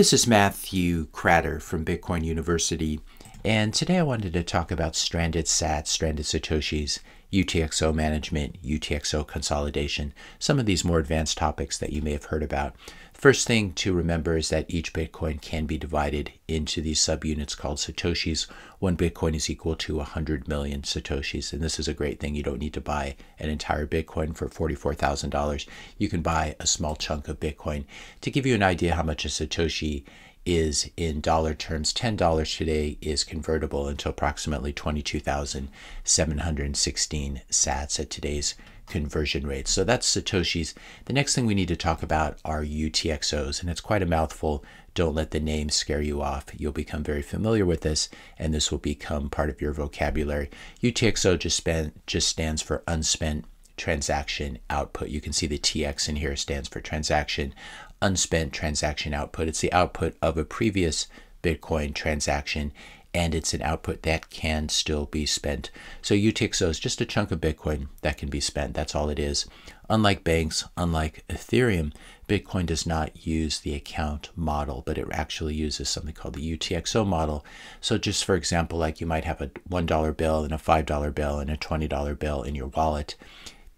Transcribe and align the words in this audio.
This 0.00 0.14
is 0.14 0.26
Matthew 0.26 1.08
Kratter 1.08 1.60
from 1.60 1.84
Bitcoin 1.84 2.24
University, 2.24 3.00
and 3.44 3.74
today 3.74 3.98
I 3.98 4.02
wanted 4.02 4.32
to 4.32 4.42
talk 4.42 4.70
about 4.70 4.96
stranded 4.96 5.44
sats, 5.44 5.88
stranded 5.88 6.24
satoshis, 6.24 7.00
UTXO 7.30 7.94
management, 7.94 8.62
UTXO 8.62 9.26
consolidation, 9.26 10.14
some 10.38 10.58
of 10.58 10.64
these 10.64 10.86
more 10.86 11.00
advanced 11.00 11.36
topics 11.36 11.76
that 11.76 11.92
you 11.92 12.00
may 12.00 12.12
have 12.12 12.24
heard 12.24 12.42
about. 12.42 12.74
First 13.20 13.46
thing 13.46 13.74
to 13.74 13.92
remember 13.92 14.38
is 14.38 14.48
that 14.48 14.70
each 14.70 14.94
Bitcoin 14.94 15.42
can 15.42 15.66
be 15.66 15.76
divided 15.76 16.32
into 16.48 16.80
these 16.80 17.00
subunits 17.00 17.54
called 17.54 17.76
Satoshis. 17.76 18.46
One 18.78 18.96
Bitcoin 18.96 19.34
is 19.34 19.50
equal 19.50 19.76
to 19.76 19.96
100 19.96 20.48
million 20.48 20.80
Satoshis. 20.80 21.52
And 21.52 21.60
this 21.60 21.78
is 21.78 21.86
a 21.86 21.92
great 21.92 22.18
thing. 22.18 22.34
You 22.34 22.42
don't 22.42 22.60
need 22.60 22.72
to 22.72 22.80
buy 22.80 23.16
an 23.38 23.50
entire 23.50 23.86
Bitcoin 23.86 24.34
for 24.34 24.48
$44,000. 24.48 25.66
You 25.98 26.08
can 26.08 26.22
buy 26.22 26.56
a 26.58 26.66
small 26.66 26.96
chunk 26.96 27.28
of 27.28 27.38
Bitcoin. 27.38 27.84
To 28.22 28.30
give 28.30 28.46
you 28.46 28.54
an 28.54 28.62
idea 28.62 28.94
how 28.94 29.02
much 29.02 29.26
a 29.26 29.28
Satoshi 29.28 30.04
is 30.46 30.88
in 30.96 31.20
dollar 31.20 31.52
terms, 31.52 31.92
$10 31.92 32.56
today 32.56 32.96
is 33.02 33.22
convertible 33.22 33.86
into 33.86 34.08
approximately 34.08 34.72
22,716 34.72 37.42
sats 37.50 38.00
at 38.00 38.08
today's 38.08 38.54
conversion 38.90 39.46
rates. 39.46 39.70
So 39.70 39.84
that's 39.84 40.14
Satoshis. 40.14 40.74
The 41.06 41.12
next 41.12 41.34
thing 41.34 41.46
we 41.46 41.54
need 41.54 41.68
to 41.68 41.76
talk 41.76 42.02
about 42.02 42.38
are 42.44 42.62
UTXOs, 42.62 43.60
and 43.60 43.70
it's 43.70 43.80
quite 43.80 44.02
a 44.02 44.06
mouthful. 44.06 44.62
Don't 44.94 45.14
let 45.14 45.30
the 45.30 45.40
name 45.40 45.70
scare 45.70 46.02
you 46.02 46.20
off. 46.20 46.46
You'll 46.56 46.72
become 46.72 47.02
very 47.02 47.22
familiar 47.22 47.64
with 47.64 47.80
this, 47.80 48.08
and 48.38 48.52
this 48.52 48.70
will 48.70 48.78
become 48.78 49.30
part 49.30 49.48
of 49.48 49.62
your 49.62 49.72
vocabulary. 49.72 50.50
UTXO 50.82 51.38
just, 51.38 51.66
just 52.06 52.28
stands 52.28 52.60
for 52.60 52.82
unspent 52.86 53.46
transaction 53.76 54.58
output. 54.68 55.08
You 55.08 55.22
can 55.22 55.32
see 55.32 55.46
the 55.46 55.58
TX 55.58 56.08
in 56.08 56.16
here 56.16 56.36
stands 56.36 56.68
for 56.68 56.80
transaction 56.80 57.54
unspent 58.02 58.52
transaction 58.52 59.14
output. 59.14 59.48
It's 59.48 59.60
the 59.60 59.72
output 59.72 60.16
of 60.22 60.36
a 60.36 60.44
previous 60.44 61.06
Bitcoin 61.42 61.94
transaction 61.94 62.72
and 63.12 63.34
it's 63.34 63.54
an 63.54 63.62
output 63.62 64.02
that 64.02 64.30
can 64.30 64.68
still 64.68 65.06
be 65.06 65.26
spent. 65.26 65.70
So 66.00 66.14
UTXO 66.14 66.68
is 66.68 66.78
just 66.78 67.00
a 67.00 67.06
chunk 67.06 67.30
of 67.30 67.40
Bitcoin 67.40 67.88
that 68.02 68.18
can 68.18 68.28
be 68.28 68.40
spent. 68.40 68.74
That's 68.74 68.94
all 68.94 69.08
it 69.08 69.18
is. 69.18 69.46
Unlike 69.88 70.22
banks, 70.22 70.64
unlike 70.76 71.24
Ethereum, 71.28 71.92
Bitcoin 72.28 72.66
does 72.66 72.86
not 72.86 73.26
use 73.26 73.58
the 73.58 73.74
account 73.74 74.30
model, 74.36 74.84
but 74.86 74.96
it 74.96 75.08
actually 75.10 75.54
uses 75.54 75.88
something 75.88 76.14
called 76.14 76.34
the 76.34 76.56
UTXO 76.56 77.04
model. 77.04 77.44
So 77.80 77.98
just 77.98 78.24
for 78.24 78.36
example, 78.36 78.78
like 78.78 79.00
you 79.00 79.06
might 79.06 79.24
have 79.24 79.40
a 79.40 79.48
$1 79.48 80.16
bill 80.16 80.44
and 80.44 80.54
a 80.54 80.58
$5 80.58 81.14
bill 81.14 81.40
and 81.40 81.50
a 81.50 81.56
$20 81.56 82.18
bill 82.18 82.42
in 82.42 82.54
your 82.54 82.68
wallet. 82.68 83.16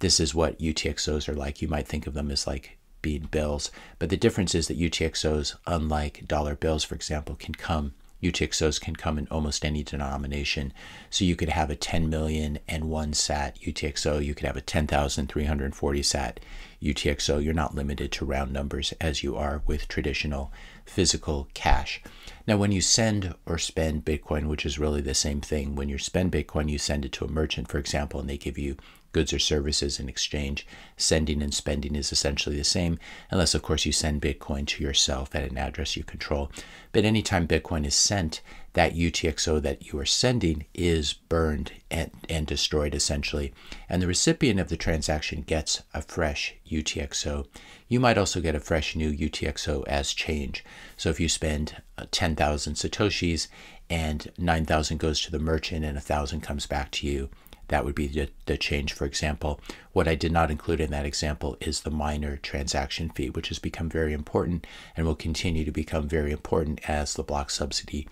This 0.00 0.20
is 0.20 0.34
what 0.34 0.58
UTXOs 0.58 1.28
are 1.28 1.34
like. 1.34 1.62
You 1.62 1.68
might 1.68 1.88
think 1.88 2.06
of 2.06 2.12
them 2.12 2.30
as 2.30 2.46
like 2.46 2.76
being 3.00 3.28
bills. 3.30 3.70
But 3.98 4.10
the 4.10 4.16
difference 4.16 4.54
is 4.54 4.68
that 4.68 4.78
UTXOs, 4.78 5.56
unlike 5.66 6.26
dollar 6.26 6.54
bills, 6.54 6.84
for 6.84 6.94
example, 6.94 7.34
can 7.36 7.54
come 7.54 7.94
UTXOs 8.22 8.80
can 8.80 8.94
come 8.94 9.18
in 9.18 9.26
almost 9.30 9.64
any 9.64 9.82
denomination. 9.82 10.72
So 11.10 11.24
you 11.24 11.36
could 11.36 11.48
have 11.48 11.70
a 11.70 11.76
10 11.76 12.08
million 12.08 12.58
and 12.68 12.88
one 12.88 13.12
sat 13.12 13.58
UTXO. 13.60 14.24
You 14.24 14.34
could 14.34 14.46
have 14.46 14.56
a 14.56 14.60
10,340 14.60 16.02
sat 16.02 16.40
UTXO. 16.82 17.42
You're 17.42 17.54
not 17.54 17.74
limited 17.74 18.12
to 18.12 18.24
round 18.24 18.52
numbers 18.52 18.92
as 19.00 19.22
you 19.22 19.36
are 19.36 19.62
with 19.66 19.88
traditional 19.88 20.52
physical 20.84 21.48
cash. 21.54 22.00
Now, 22.46 22.56
when 22.56 22.72
you 22.72 22.80
send 22.80 23.34
or 23.46 23.58
spend 23.58 24.04
Bitcoin, 24.04 24.48
which 24.48 24.66
is 24.66 24.78
really 24.78 25.00
the 25.00 25.14
same 25.14 25.40
thing, 25.40 25.74
when 25.74 25.88
you 25.88 25.98
spend 25.98 26.32
Bitcoin, 26.32 26.68
you 26.68 26.78
send 26.78 27.04
it 27.04 27.12
to 27.12 27.24
a 27.24 27.30
merchant, 27.30 27.68
for 27.68 27.78
example, 27.78 28.20
and 28.20 28.28
they 28.28 28.38
give 28.38 28.58
you 28.58 28.76
goods 29.12 29.32
or 29.32 29.38
services 29.38 30.00
in 30.00 30.08
exchange. 30.08 30.66
Sending 30.96 31.42
and 31.42 31.54
spending 31.54 31.94
is 31.94 32.12
essentially 32.12 32.56
the 32.56 32.64
same, 32.64 32.98
unless, 33.30 33.54
of 33.54 33.62
course, 33.62 33.86
you 33.86 33.92
send 33.92 34.22
Bitcoin 34.22 34.66
to 34.66 34.82
yourself 34.82 35.34
at 35.34 35.44
an 35.44 35.58
address 35.58 35.96
you 35.96 36.04
control. 36.04 36.50
But 36.92 37.04
anytime 37.04 37.48
Bitcoin 37.48 37.86
is 37.86 37.94
sent, 37.94 38.40
that 38.74 38.94
UTXO 38.94 39.60
that 39.62 39.86
you 39.86 39.98
are 39.98 40.06
sending 40.06 40.64
is 40.74 41.12
burned 41.12 41.72
and, 41.90 42.10
and 42.28 42.46
destroyed 42.46 42.94
essentially. 42.94 43.52
And 43.88 44.00
the 44.00 44.06
recipient 44.06 44.58
of 44.60 44.68
the 44.68 44.76
transaction 44.76 45.42
gets 45.42 45.82
a 45.92 46.00
fresh 46.00 46.54
UTXO. 46.70 47.46
You 47.88 48.00
might 48.00 48.16
also 48.16 48.40
get 48.40 48.54
a 48.54 48.60
fresh 48.60 48.96
new 48.96 49.12
UTXO 49.12 49.86
as 49.86 50.14
change. 50.14 50.64
So 50.96 51.10
if 51.10 51.20
you 51.20 51.28
spend 51.28 51.82
uh, 51.98 52.06
10,000 52.10 52.74
Satoshis 52.74 53.48
and 53.90 54.32
9,000 54.38 54.98
goes 54.98 55.20
to 55.22 55.30
the 55.30 55.38
merchant 55.38 55.84
and 55.84 55.96
1,000 55.96 56.40
comes 56.40 56.66
back 56.66 56.90
to 56.92 57.06
you, 57.06 57.28
that 57.72 57.86
would 57.86 57.94
be 57.94 58.06
the, 58.06 58.28
the, 58.44 58.58
change, 58.58 58.92
for 58.92 59.06
example. 59.06 59.58
What 59.94 60.06
I 60.06 60.14
did 60.14 60.30
not 60.30 60.50
include 60.50 60.78
in 60.78 60.90
that 60.90 61.06
example 61.06 61.56
is 61.58 61.80
the 61.80 61.90
miner 61.90 62.36
transaction 62.36 63.08
fee, 63.08 63.30
which 63.30 63.48
has 63.48 63.58
become 63.58 63.88
very 63.88 64.12
important 64.12 64.66
and 64.94 65.06
will 65.06 65.14
continue 65.14 65.64
to 65.64 65.72
become 65.72 66.06
very 66.06 66.32
important 66.32 66.86
as 66.86 67.14
the 67.14 67.22
block 67.22 67.48
subsidy 67.50 68.06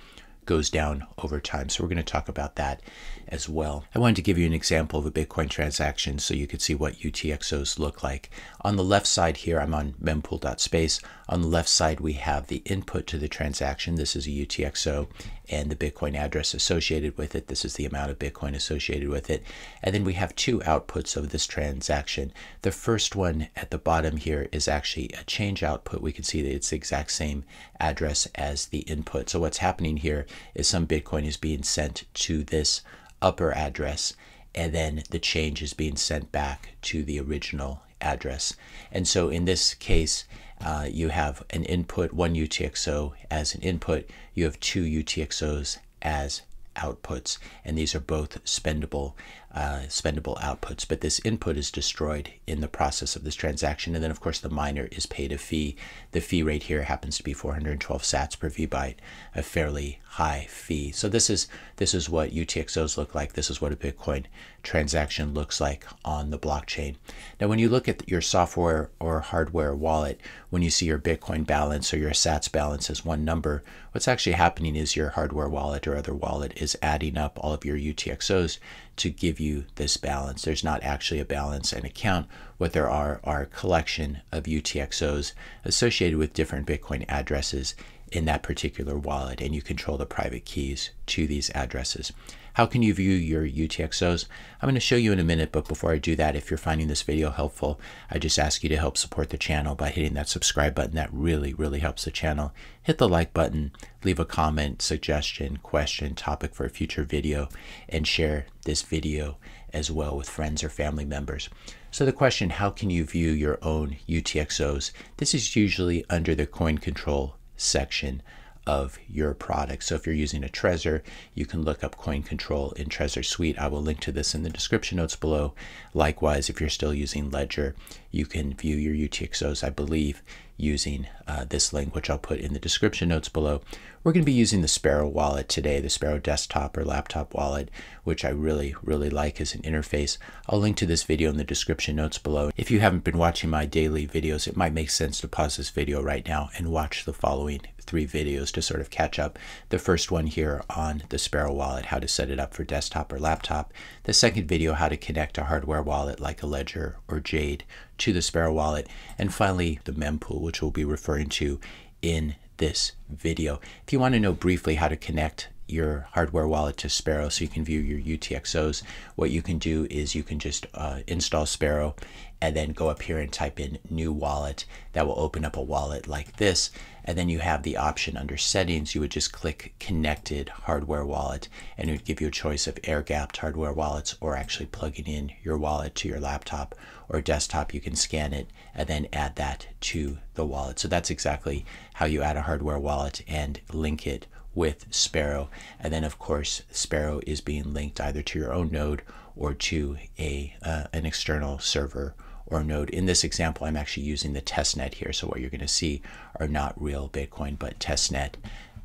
goes 0.46 0.70
down 0.70 1.06
over 1.18 1.40
time. 1.40 1.68
So 1.68 1.82
we're 1.82 1.88
going 1.88 1.98
to 1.98 2.02
talk 2.02 2.28
about 2.28 2.56
that 2.56 2.82
as 3.28 3.48
well. 3.48 3.84
I 3.94 3.98
wanted 3.98 4.16
to 4.16 4.22
give 4.22 4.38
you 4.38 4.46
an 4.46 4.52
example 4.52 4.98
of 4.98 5.06
a 5.06 5.10
Bitcoin 5.10 5.48
transaction 5.48 6.18
so 6.18 6.34
you 6.34 6.46
could 6.46 6.60
see 6.60 6.74
what 6.74 6.94
UTXOs 6.94 7.78
look 7.78 8.02
like. 8.02 8.30
On 8.62 8.76
the 8.76 8.84
left 8.84 9.06
side 9.06 9.38
here, 9.38 9.60
I'm 9.60 9.74
on 9.74 9.94
mempool.space. 10.02 11.00
On 11.28 11.42
the 11.42 11.48
left 11.48 11.68
side, 11.68 12.00
we 12.00 12.14
have 12.14 12.48
the 12.48 12.62
input 12.64 13.06
to 13.06 13.18
the 13.18 13.28
transaction. 13.28 13.94
This 13.94 14.16
is 14.16 14.26
a 14.26 14.30
UTXO 14.30 15.06
and 15.48 15.70
the 15.70 15.76
Bitcoin 15.76 16.16
address 16.16 16.54
associated 16.54 17.16
with 17.16 17.34
it. 17.34 17.46
This 17.46 17.64
is 17.64 17.74
the 17.74 17.86
amount 17.86 18.10
of 18.10 18.18
Bitcoin 18.18 18.54
associated 18.54 19.08
with 19.08 19.30
it. 19.30 19.44
And 19.82 19.94
then 19.94 20.04
we 20.04 20.14
have 20.14 20.34
two 20.34 20.58
outputs 20.60 21.16
of 21.16 21.30
this 21.30 21.46
transaction. 21.46 22.32
The 22.62 22.72
first 22.72 23.14
one 23.14 23.48
at 23.56 23.70
the 23.70 23.78
bottom 23.78 24.16
here 24.16 24.48
is 24.50 24.68
actually 24.68 25.10
a 25.18 25.24
change 25.24 25.62
output. 25.62 26.00
We 26.00 26.12
can 26.12 26.24
see 26.24 26.42
that 26.42 26.54
it's 26.54 26.70
the 26.70 26.76
exact 26.76 27.12
same 27.12 27.44
address 27.78 28.26
as 28.34 28.66
the 28.66 28.80
input. 28.80 29.30
So 29.30 29.40
what's 29.40 29.58
happening 29.58 29.98
here 29.98 30.26
is 30.54 30.68
some 30.68 30.86
Bitcoin 30.86 31.26
is 31.26 31.36
being 31.36 31.62
sent 31.62 32.04
to 32.14 32.42
this 32.42 32.82
upper 33.22 33.52
address 33.52 34.14
and 34.54 34.74
then 34.74 35.02
the 35.10 35.18
change 35.18 35.62
is 35.62 35.74
being 35.74 35.96
sent 35.96 36.32
back 36.32 36.70
to 36.82 37.04
the 37.04 37.20
original 37.20 37.82
address. 38.00 38.54
And 38.90 39.06
so 39.06 39.28
in 39.28 39.44
this 39.44 39.74
case, 39.74 40.24
uh, 40.60 40.86
you 40.90 41.08
have 41.08 41.44
an 41.50 41.64
input, 41.64 42.12
one 42.12 42.34
UTXO 42.34 43.12
as 43.30 43.54
an 43.54 43.62
input, 43.62 44.08
you 44.34 44.44
have 44.44 44.58
two 44.60 44.84
UTXOs 44.84 45.78
as 46.02 46.42
outputs, 46.76 47.38
and 47.64 47.76
these 47.76 47.94
are 47.94 48.00
both 48.00 48.42
spendable 48.44 49.14
uh, 49.54 49.80
spendable 49.88 50.38
outputs. 50.40 50.86
But 50.86 51.00
this 51.00 51.20
input 51.24 51.56
is 51.56 51.70
destroyed 51.70 52.30
in 52.46 52.60
the 52.60 52.68
process 52.68 53.16
of 53.16 53.24
this 53.24 53.34
transaction, 53.34 53.94
and 53.94 54.02
then 54.02 54.10
of 54.10 54.20
course 54.20 54.38
the 54.38 54.48
miner 54.48 54.88
is 54.92 55.06
paid 55.06 55.32
a 55.32 55.38
fee. 55.38 55.76
The 56.12 56.20
fee 56.20 56.42
rate 56.42 56.64
here 56.64 56.82
happens 56.82 57.16
to 57.16 57.24
be 57.24 57.32
412 57.32 58.02
Sats 58.02 58.38
per 58.38 58.50
VByte, 58.50 58.96
a 59.34 59.42
fairly 59.42 60.00
high 60.10 60.46
fee. 60.48 60.92
So 60.92 61.08
this 61.08 61.30
is 61.30 61.48
this 61.76 61.94
is 61.94 62.08
what 62.08 62.30
UTXOs 62.30 62.96
look 62.96 63.14
like. 63.14 63.32
This 63.32 63.50
is 63.50 63.60
what 63.60 63.72
a 63.72 63.76
Bitcoin 63.76 64.24
transaction 64.62 65.32
looks 65.32 65.60
like 65.60 65.86
on 66.04 66.30
the 66.30 66.38
blockchain. 66.38 66.96
Now, 67.40 67.48
when 67.48 67.58
you 67.58 67.68
look 67.68 67.88
at 67.88 68.08
your 68.08 68.20
software 68.20 68.90
or 69.00 69.20
hardware 69.20 69.74
wallet, 69.74 70.20
when 70.50 70.62
you 70.62 70.70
see 70.70 70.86
your 70.86 70.98
Bitcoin 70.98 71.46
balance 71.46 71.94
or 71.94 71.98
your 71.98 72.10
Sats 72.10 72.50
balance 72.50 72.90
as 72.90 73.04
one 73.04 73.24
number, 73.24 73.62
what's 73.92 74.08
actually 74.08 74.32
happening 74.32 74.76
is 74.76 74.96
your 74.96 75.10
hardware 75.10 75.48
wallet 75.48 75.86
or 75.86 75.96
other 75.96 76.14
wallet 76.14 76.52
is 76.56 76.76
adding 76.82 77.16
up 77.16 77.38
all 77.40 77.54
of 77.54 77.64
your 77.64 77.76
UTXOs 77.76 78.58
to 78.96 79.10
give 79.10 79.40
you 79.40 79.64
this 79.76 79.96
balance. 79.96 80.42
There's 80.42 80.64
not 80.64 80.82
actually 80.82 81.20
a 81.20 81.24
balance 81.24 81.72
and 81.72 81.84
account. 81.84 82.26
What 82.58 82.72
there 82.72 82.90
are 82.90 83.20
are 83.24 83.42
a 83.42 83.46
collection 83.46 84.20
of 84.30 84.44
UTXOs 84.44 85.32
associated 85.64 86.18
with 86.18 86.34
different 86.34 86.66
Bitcoin 86.66 87.04
addresses 87.08 87.74
in 88.12 88.24
that 88.26 88.42
particular 88.42 88.96
wallet, 88.96 89.40
and 89.40 89.54
you 89.54 89.62
control 89.62 89.96
the 89.96 90.06
private 90.06 90.44
keys 90.44 90.90
to 91.06 91.26
these 91.26 91.50
addresses. 91.54 92.12
How 92.54 92.66
can 92.66 92.82
you 92.82 92.92
view 92.92 93.12
your 93.12 93.46
UTXOs? 93.46 94.26
I'm 94.60 94.66
going 94.66 94.74
to 94.74 94.80
show 94.80 94.96
you 94.96 95.12
in 95.12 95.20
a 95.20 95.24
minute, 95.24 95.52
but 95.52 95.68
before 95.68 95.92
I 95.92 95.98
do 95.98 96.16
that, 96.16 96.34
if 96.34 96.50
you're 96.50 96.58
finding 96.58 96.88
this 96.88 97.02
video 97.02 97.30
helpful, 97.30 97.80
I 98.10 98.18
just 98.18 98.38
ask 98.38 98.62
you 98.62 98.68
to 98.70 98.76
help 98.76 98.96
support 98.96 99.30
the 99.30 99.38
channel 99.38 99.76
by 99.76 99.90
hitting 99.90 100.14
that 100.14 100.28
subscribe 100.28 100.74
button. 100.74 100.96
That 100.96 101.12
really, 101.12 101.54
really 101.54 101.78
helps 101.78 102.04
the 102.04 102.10
channel. 102.10 102.52
Hit 102.82 102.98
the 102.98 103.08
like 103.08 103.32
button, 103.32 103.70
leave 104.02 104.18
a 104.18 104.24
comment, 104.24 104.82
suggestion, 104.82 105.58
question, 105.62 106.14
topic 106.14 106.54
for 106.54 106.66
a 106.66 106.70
future 106.70 107.04
video, 107.04 107.48
and 107.88 108.06
share 108.06 108.46
this 108.64 108.82
video 108.82 109.38
as 109.72 109.90
well 109.90 110.16
with 110.16 110.28
friends 110.28 110.64
or 110.64 110.68
family 110.68 111.04
members. 111.04 111.48
So 111.92 112.04
the 112.04 112.12
question, 112.12 112.50
how 112.50 112.70
can 112.70 112.90
you 112.90 113.04
view 113.04 113.30
your 113.30 113.58
own 113.62 113.96
UTXOs? 114.08 114.90
This 115.18 115.34
is 115.34 115.54
usually 115.54 116.04
under 116.10 116.34
the 116.34 116.46
coin 116.46 116.78
control 116.78 117.36
section 117.60 118.22
of 118.66 118.98
your 119.08 119.34
product. 119.34 119.84
So 119.84 119.94
if 119.94 120.06
you're 120.06 120.14
using 120.14 120.44
a 120.44 120.48
Trezor, 120.48 121.02
you 121.34 121.46
can 121.46 121.62
look 121.62 121.82
up 121.82 121.96
Coin 121.96 122.22
Control 122.22 122.72
in 122.72 122.88
Trezor 122.88 123.24
Suite. 123.24 123.58
I 123.58 123.68
will 123.68 123.82
link 123.82 124.00
to 124.00 124.12
this 124.12 124.34
in 124.34 124.42
the 124.42 124.50
description 124.50 124.96
notes 124.98 125.16
below. 125.16 125.54
Likewise, 125.94 126.48
if 126.48 126.60
you're 126.60 126.68
still 126.68 126.94
using 126.94 127.30
Ledger, 127.30 127.74
you 128.10 128.26
can 128.26 128.54
view 128.54 128.76
your 128.76 128.94
UTXOs, 129.08 129.64
I 129.64 129.70
believe, 129.70 130.22
using 130.56 131.06
uh, 131.26 131.44
this 131.44 131.72
link, 131.72 131.94
which 131.94 132.10
I'll 132.10 132.18
put 132.18 132.38
in 132.38 132.52
the 132.52 132.58
description 132.58 133.08
notes 133.08 133.28
below. 133.28 133.62
We're 134.02 134.12
going 134.12 134.24
to 134.24 134.30
be 134.30 134.32
using 134.32 134.62
the 134.62 134.68
Sparrow 134.68 135.08
wallet 135.08 135.48
today, 135.48 135.80
the 135.80 135.90
Sparrow 135.90 136.18
desktop 136.18 136.76
or 136.76 136.84
laptop 136.84 137.34
wallet, 137.34 137.70
which 138.04 138.24
I 138.24 138.30
really, 138.30 138.74
really 138.82 139.10
like 139.10 139.40
as 139.40 139.54
an 139.54 139.62
interface. 139.62 140.18
I'll 140.48 140.58
link 140.58 140.76
to 140.78 140.86
this 140.86 141.02
video 141.02 141.30
in 141.30 141.36
the 141.36 141.44
description 141.44 141.96
notes 141.96 142.18
below. 142.18 142.50
If 142.56 142.70
you 142.70 142.80
haven't 142.80 143.04
been 143.04 143.18
watching 143.18 143.50
my 143.50 143.66
daily 143.66 144.06
videos, 144.06 144.46
it 144.48 144.56
might 144.56 144.72
make 144.72 144.90
sense 144.90 145.20
to 145.20 145.28
pause 145.28 145.56
this 145.56 145.70
video 145.70 146.02
right 146.02 146.26
now 146.26 146.50
and 146.56 146.72
watch 146.72 147.04
the 147.04 147.12
following 147.12 147.60
three 147.80 148.06
videos 148.06 148.52
to 148.52 148.62
sort 148.62 148.80
of 148.80 148.88
catch 148.88 149.18
up. 149.18 149.38
The 149.70 149.78
first 149.78 150.10
one 150.10 150.26
here 150.26 150.62
on 150.70 151.02
the 151.08 151.18
Sparrow 151.18 151.52
wallet, 151.52 151.86
how 151.86 151.98
to 151.98 152.08
set 152.08 152.30
it 152.30 152.38
up 152.38 152.54
for 152.54 152.64
desktop 152.64 153.12
or 153.12 153.18
laptop. 153.18 153.72
The 154.04 154.12
second 154.12 154.46
video, 154.46 154.74
how 154.74 154.88
to 154.88 154.96
connect 154.96 155.38
a 155.38 155.44
hardware 155.44 155.82
wallet 155.82 156.20
like 156.20 156.42
a 156.42 156.46
Ledger 156.46 156.96
or 157.08 157.20
Jade 157.20 157.64
to 158.00 158.12
the 158.12 158.22
Sparrow 158.22 158.52
wallet. 158.52 158.88
And 159.18 159.32
finally, 159.32 159.80
the 159.84 159.92
mempool, 159.92 160.40
which 160.40 160.60
we'll 160.60 160.70
be 160.70 160.84
referring 160.84 161.28
to 161.30 161.60
in 162.02 162.34
this 162.56 162.92
video. 163.08 163.60
If 163.86 163.92
you 163.92 164.00
want 164.00 164.14
to 164.14 164.20
know 164.20 164.32
briefly 164.32 164.74
how 164.74 164.88
to 164.88 164.96
connect 164.96 165.48
your 165.66 166.08
hardware 166.12 166.48
wallet 166.48 166.76
to 166.78 166.88
Sparrow 166.88 167.28
so 167.28 167.42
you 167.42 167.48
can 167.48 167.64
view 167.64 167.80
your 167.80 168.18
UTXOs, 168.18 168.82
what 169.14 169.30
you 169.30 169.40
can 169.40 169.58
do 169.58 169.86
is 169.90 170.14
you 170.14 170.22
can 170.22 170.38
just 170.38 170.66
uh, 170.74 171.00
install 171.06 171.46
Sparrow 171.46 171.94
and 172.40 172.56
then 172.56 172.72
go 172.72 172.88
up 172.88 173.02
here 173.02 173.18
and 173.18 173.32
type 173.32 173.60
in 173.60 173.78
new 173.88 174.12
wallet. 174.12 174.64
That 174.92 175.06
will 175.06 175.18
open 175.18 175.44
up 175.44 175.56
a 175.56 175.62
wallet 175.62 176.08
like 176.08 176.36
this. 176.36 176.70
And 177.10 177.18
then 177.18 177.28
you 177.28 177.40
have 177.40 177.64
the 177.64 177.76
option 177.76 178.16
under 178.16 178.36
settings, 178.36 178.94
you 178.94 179.00
would 179.00 179.10
just 179.10 179.32
click 179.32 179.74
connected 179.80 180.48
hardware 180.48 181.04
wallet 181.04 181.48
and 181.76 181.90
it 181.90 181.92
would 181.92 182.04
give 182.04 182.20
you 182.20 182.28
a 182.28 182.30
choice 182.30 182.68
of 182.68 182.78
air 182.84 183.02
gapped 183.02 183.38
hardware 183.38 183.72
wallets 183.72 184.14
or 184.20 184.36
actually 184.36 184.66
plugging 184.66 185.08
in 185.08 185.32
your 185.42 185.58
wallet 185.58 185.96
to 185.96 186.08
your 186.08 186.20
laptop 186.20 186.76
or 187.08 187.20
desktop. 187.20 187.74
You 187.74 187.80
can 187.80 187.96
scan 187.96 188.32
it 188.32 188.48
and 188.76 188.86
then 188.86 189.08
add 189.12 189.34
that 189.34 189.66
to 189.80 190.18
the 190.34 190.46
wallet. 190.46 190.78
So 190.78 190.86
that's 190.86 191.10
exactly 191.10 191.66
how 191.94 192.06
you 192.06 192.22
add 192.22 192.36
a 192.36 192.42
hardware 192.42 192.78
wallet 192.78 193.22
and 193.26 193.60
link 193.72 194.06
it 194.06 194.28
with 194.54 194.86
Sparrow. 194.92 195.50
And 195.80 195.92
then, 195.92 196.04
of 196.04 196.20
course, 196.20 196.62
Sparrow 196.70 197.20
is 197.26 197.40
being 197.40 197.74
linked 197.74 198.00
either 198.00 198.22
to 198.22 198.38
your 198.38 198.52
own 198.52 198.70
node 198.70 199.02
or 199.34 199.52
to 199.52 199.96
a 200.16 200.54
uh, 200.62 200.84
an 200.92 201.06
external 201.06 201.58
server 201.58 202.14
or 202.50 202.62
node. 202.64 202.90
In 202.90 203.06
this 203.06 203.24
example, 203.24 203.66
I'm 203.66 203.76
actually 203.76 204.04
using 204.04 204.32
the 204.32 204.42
testnet 204.42 204.94
here. 204.94 205.12
So 205.12 205.26
what 205.26 205.40
you're 205.40 205.50
going 205.50 205.60
to 205.60 205.68
see 205.68 206.02
are 206.38 206.48
not 206.48 206.80
real 206.80 207.08
Bitcoin, 207.08 207.58
but 207.58 207.78
testnet 207.78 208.34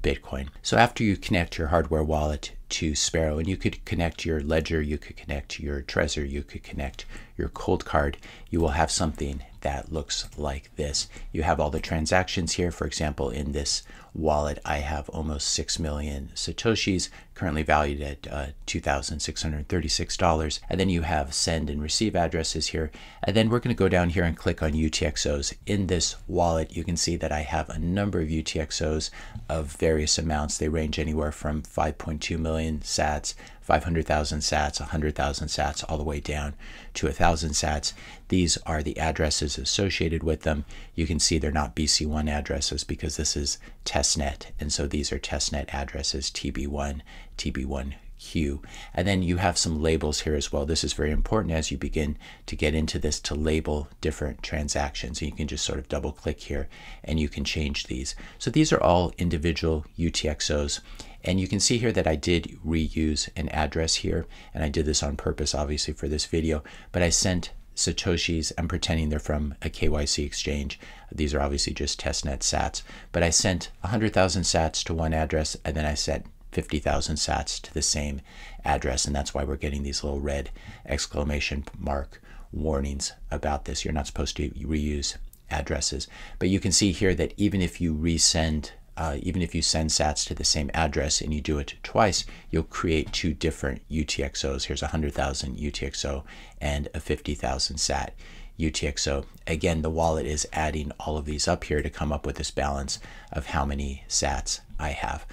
Bitcoin. 0.03 0.49
So 0.61 0.77
after 0.77 1.03
you 1.03 1.17
connect 1.17 1.57
your 1.57 1.67
hardware 1.67 2.03
wallet 2.03 2.51
to 2.69 2.93
Sparrow, 2.93 3.39
and 3.39 3.47
you 3.47 3.57
could 3.57 3.83
connect 3.85 4.25
your 4.25 4.41
Ledger, 4.41 4.81
you 4.81 4.97
could 4.97 5.17
connect 5.17 5.59
your 5.59 5.81
Trezor, 5.81 6.29
you 6.29 6.43
could 6.43 6.63
connect 6.63 7.05
your 7.37 7.49
Coldcard, 7.49 8.15
you 8.49 8.59
will 8.59 8.69
have 8.69 8.91
something 8.91 9.41
that 9.61 9.91
looks 9.91 10.29
like 10.37 10.75
this. 10.75 11.09
You 11.31 11.41
have 11.41 11.59
all 11.59 11.71
the 11.71 11.79
transactions 11.79 12.53
here. 12.53 12.71
For 12.71 12.85
example, 12.85 13.31
in 13.31 13.51
this 13.51 13.81
wallet, 14.13 14.59
I 14.63 14.77
have 14.77 15.09
almost 15.09 15.47
6 15.49 15.79
million 15.79 16.29
Satoshis, 16.35 17.09
currently 17.35 17.63
valued 17.63 18.01
at 18.01 18.27
uh, 18.31 18.47
$2,636. 18.65 20.59
And 20.69 20.79
then 20.79 20.89
you 20.89 21.03
have 21.03 21.33
send 21.33 21.69
and 21.69 21.81
receive 21.81 22.15
addresses 22.15 22.67
here. 22.67 22.91
And 23.23 23.35
then 23.35 23.49
we're 23.49 23.59
going 23.59 23.75
to 23.75 23.79
go 23.79 23.89
down 23.89 24.09
here 24.09 24.23
and 24.23 24.35
click 24.37 24.63
on 24.63 24.71
UTXOs. 24.71 25.53
In 25.65 25.87
this 25.87 26.15
wallet, 26.27 26.75
you 26.75 26.83
can 26.83 26.97
see 26.97 27.17
that 27.17 27.31
I 27.31 27.41
have 27.41 27.69
a 27.69 27.77
number 27.77 28.21
of 28.21 28.29
UTXOs 28.29 29.09
of 29.49 29.73
various 29.73 30.17
amounts. 30.17 30.57
They 30.57 30.69
range 30.69 30.97
anywhere 30.97 31.31
from 31.31 31.61
5.2 31.61 32.39
million 32.39 32.79
sats 32.79 33.35
500,000 33.65 34.41
sats, 34.41 34.79
100,000 34.79 35.47
sats, 35.47 35.83
all 35.89 35.97
the 35.97 36.03
way 36.03 36.19
down 36.19 36.53
to 36.93 37.07
1,000 37.07 37.49
sats. 37.49 37.93
These 38.27 38.57
are 38.57 38.83
the 38.83 38.99
addresses 38.99 39.57
associated 39.57 40.21
with 40.21 40.43
them. 40.43 40.65
You 40.93 41.07
can 41.07 41.19
see 41.19 41.39
they're 41.39 41.51
not 41.51 41.75
BC1 41.75 42.29
addresses 42.29 42.83
because 42.83 43.17
this 43.17 43.35
is 43.35 43.57
testnet. 43.83 44.51
And 44.59 44.71
so 44.71 44.85
these 44.85 45.11
are 45.11 45.17
testnet 45.17 45.73
addresses, 45.73 46.29
TB1, 46.29 47.01
TB1 47.37 47.95
Q. 48.17 48.61
And 48.93 49.07
then 49.07 49.21
you 49.21 49.37
have 49.37 49.57
some 49.57 49.81
labels 49.81 50.21
here 50.21 50.35
as 50.35 50.51
well. 50.51 50.65
This 50.65 50.83
is 50.83 50.93
very 50.93 51.11
important 51.11 51.53
as 51.53 51.69
you 51.69 51.77
begin 51.77 52.17
to 52.45 52.55
get 52.55 52.73
into 52.73 52.97
this 52.97 53.19
to 53.21 53.35
label 53.35 53.89
different 54.01 54.41
transactions. 54.41 55.21
And 55.21 55.29
you 55.29 55.35
can 55.35 55.47
just 55.47 55.65
sort 55.65 55.79
of 55.79 55.89
double 55.89 56.11
click 56.11 56.39
here 56.39 56.67
and 57.03 57.19
you 57.19 57.29
can 57.29 57.43
change 57.43 57.85
these. 57.85 58.15
So 58.39 58.49
these 58.49 58.71
are 58.71 58.81
all 58.81 59.13
individual 59.17 59.85
UTXOs. 59.99 60.79
And 61.23 61.39
you 61.39 61.47
can 61.47 61.59
see 61.59 61.77
here 61.77 61.91
that 61.91 62.07
I 62.07 62.15
did 62.15 62.57
reuse 62.65 63.29
an 63.35 63.49
address 63.49 63.95
here. 63.95 64.25
And 64.53 64.63
I 64.63 64.69
did 64.69 64.85
this 64.85 65.03
on 65.03 65.17
purpose, 65.17 65.53
obviously, 65.53 65.93
for 65.93 66.07
this 66.07 66.25
video. 66.25 66.63
But 66.91 67.01
I 67.01 67.09
sent 67.09 67.51
Satoshis. 67.75 68.53
I'm 68.57 68.67
pretending 68.67 69.09
they're 69.09 69.19
from 69.19 69.55
a 69.61 69.69
KYC 69.69 70.25
exchange. 70.25 70.79
These 71.11 71.33
are 71.33 71.41
obviously 71.41 71.73
just 71.73 71.99
testnet 71.99 72.39
sats. 72.39 72.83
But 73.11 73.23
I 73.23 73.29
sent 73.29 73.71
100,000 73.81 74.43
sats 74.43 74.83
to 74.85 74.93
one 74.93 75.13
address, 75.13 75.57
and 75.65 75.75
then 75.75 75.85
I 75.85 75.95
sent 75.95 76.25
50,000 76.55 77.17
sats 77.17 77.61
to 77.61 77.73
the 77.73 77.81
same 77.81 78.21
address. 78.63 79.03
And 79.03 79.13
that's 79.13 79.33
why 79.33 79.43
we're 79.43 79.57
getting 79.57 79.83
these 79.83 80.05
little 80.05 80.21
red 80.21 80.51
exclamation 80.85 81.65
mark 81.77 82.21
warnings 82.53 83.11
about 83.29 83.65
this. 83.65 83.83
You're 83.83 83.93
not 83.93 84.07
supposed 84.07 84.37
to 84.37 84.49
reuse 84.51 85.17
addresses. 85.51 86.07
But 86.39 86.47
you 86.47 86.61
can 86.61 86.71
see 86.71 86.93
here 86.93 87.13
that 87.15 87.33
even 87.35 87.61
if 87.61 87.81
you 87.81 87.93
resend, 87.93 88.71
uh, 88.95 89.17
even 89.21 89.41
if 89.41 89.53
you 89.53 89.61
send 89.61 89.89
sats 89.89 90.25
to 90.27 90.33
the 90.33 90.45
same 90.45 90.71
address 90.73 91.19
and 91.19 91.33
you 91.33 91.41
do 91.41 91.59
it 91.59 91.75
twice, 91.83 92.23
you'll 92.49 92.63
create 92.63 93.11
two 93.11 93.33
different 93.33 93.81
UTXOs. 93.91 94.63
Here's 94.63 94.81
a 94.81 94.85
100,000 94.85 95.57
UTXO 95.57 96.23
and 96.61 96.87
a 96.93 97.01
50,000 97.01 97.77
sat 97.77 98.13
UTXO. 98.57 99.25
Again, 99.45 99.81
the 99.81 99.89
wallet 99.89 100.25
is 100.25 100.47
adding 100.53 100.93
all 100.99 101.17
of 101.17 101.25
these 101.25 101.49
up 101.49 101.65
here 101.65 101.81
to 101.81 101.89
come 101.89 102.13
up 102.13 102.25
with 102.25 102.37
this 102.37 102.51
balance 102.51 102.99
of 103.33 103.47
how 103.47 103.65
many 103.65 104.05
sats 104.07 104.61
I 104.79 104.89
have. 104.89 105.25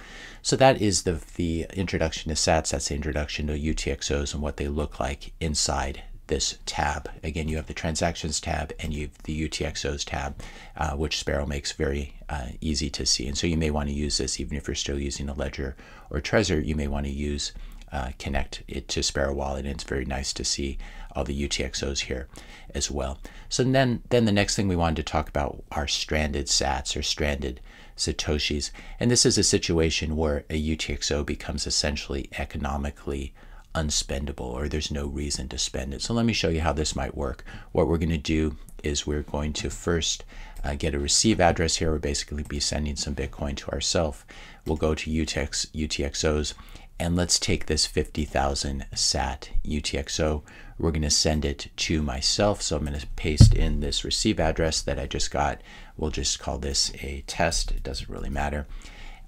So 0.43 0.57
that 0.57 0.81
is 0.81 1.03
the, 1.03 1.21
the 1.35 1.67
introduction 1.73 2.27
to 2.27 2.35
SATs. 2.35 2.71
That's 2.71 2.89
the 2.89 2.95
introduction 2.95 3.47
to 3.47 3.57
UTXOs 3.57 4.33
and 4.33 4.43
what 4.43 4.57
they 4.57 4.67
look 4.67 4.99
like 4.99 5.31
inside 5.39 6.03
this 6.27 6.57
tab. 6.65 7.09
Again, 7.23 7.47
you 7.47 7.55
have 7.55 7.67
the 7.67 7.73
transactions 7.73 8.41
tab 8.41 8.73
and 8.77 8.93
you 8.93 9.03
have 9.03 9.17
the 9.23 9.47
UTXOs 9.47 10.03
tab, 10.03 10.35
uh, 10.75 10.97
which 10.97 11.17
Sparrow 11.17 11.45
makes 11.45 11.71
very 11.71 12.15
uh, 12.27 12.47
easy 12.59 12.89
to 12.89 13.05
see. 13.05 13.25
And 13.25 13.37
so 13.37 13.47
you 13.47 13.55
may 13.55 13.71
want 13.71 13.87
to 13.87 13.95
use 13.95 14.17
this 14.17 14.37
even 14.37 14.57
if 14.57 14.67
you're 14.67 14.75
still 14.75 14.99
using 14.99 15.29
a 15.29 15.33
Ledger 15.33 15.77
or 16.09 16.19
Trezor, 16.19 16.65
you 16.65 16.75
may 16.75 16.89
want 16.89 17.05
to 17.05 17.11
use 17.11 17.53
uh, 17.93 18.09
connect 18.17 18.63
it 18.67 18.87
to 18.89 19.03
Sparrow 19.03 19.33
Wallet. 19.33 19.65
And 19.65 19.75
it's 19.75 19.83
very 19.83 20.03
nice 20.03 20.33
to 20.33 20.43
see 20.43 20.79
all 21.15 21.23
the 21.23 21.47
UTXOs 21.47 22.01
here 22.01 22.27
as 22.73 22.89
well. 22.89 23.19
So 23.49 23.63
then, 23.63 24.01
then 24.09 24.25
the 24.25 24.31
next 24.31 24.55
thing 24.55 24.67
we 24.67 24.75
wanted 24.75 24.97
to 24.97 25.11
talk 25.11 25.29
about 25.29 25.63
are 25.71 25.87
stranded 25.87 26.47
sats 26.47 26.97
or 26.97 27.03
stranded 27.03 27.61
satoshis. 27.95 28.71
And 28.99 29.11
this 29.11 29.25
is 29.25 29.37
a 29.37 29.43
situation 29.43 30.17
where 30.17 30.43
a 30.49 30.75
UTXO 30.75 31.23
becomes 31.23 31.67
essentially 31.67 32.29
economically 32.37 33.33
unspendable 33.75 34.41
or 34.41 34.67
there's 34.67 34.91
no 34.91 35.05
reason 35.05 35.47
to 35.49 35.57
spend 35.59 35.93
it. 35.93 36.01
So 36.01 36.15
let 36.15 36.25
me 36.25 36.33
show 36.33 36.49
you 36.49 36.61
how 36.61 36.73
this 36.73 36.95
might 36.95 37.15
work. 37.15 37.45
What 37.71 37.87
we're 37.87 37.97
going 37.97 38.09
to 38.09 38.17
do 38.17 38.57
is 38.83 39.05
we're 39.05 39.21
going 39.21 39.53
to 39.53 39.69
first 39.69 40.25
uh, 40.63 40.75
get 40.75 40.95
a 40.95 40.99
receive 40.99 41.39
address 41.39 41.75
here. 41.75 41.91
We'll 41.91 41.99
basically 41.99 42.43
be 42.43 42.59
sending 42.59 42.95
some 42.95 43.15
Bitcoin 43.15 43.55
to 43.57 43.71
ourselves. 43.71 44.23
We'll 44.65 44.77
go 44.77 44.95
to 44.95 45.09
UTX, 45.09 45.67
UTXOs 45.71 46.53
and 46.99 47.15
let's 47.15 47.39
take 47.39 47.65
this 47.65 47.85
50,000 47.85 48.85
sat 48.93 49.49
UTXO. 49.65 50.43
We're 50.77 50.91
going 50.91 51.01
to 51.01 51.09
send 51.09 51.45
it 51.45 51.67
to 51.77 52.01
myself. 52.01 52.61
So 52.61 52.77
I'm 52.77 52.85
going 52.85 52.99
to 52.99 53.07
paste 53.15 53.53
in 53.53 53.79
this 53.79 54.03
receive 54.03 54.39
address 54.39 54.81
that 54.81 54.99
I 54.99 55.07
just 55.07 55.31
got. 55.31 55.61
We'll 55.97 56.11
just 56.11 56.39
call 56.39 56.57
this 56.57 56.91
a 57.01 57.23
test. 57.27 57.71
It 57.71 57.83
doesn't 57.83 58.09
really 58.09 58.29
matter. 58.29 58.67